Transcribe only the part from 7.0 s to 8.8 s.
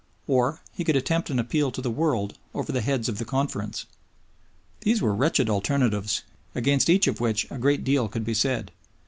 of which a great deal could be said.